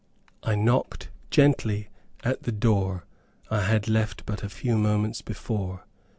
[0.41, 1.89] I knocked gently
[2.23, 3.05] at the door
[3.51, 5.85] I had left but a few moments before.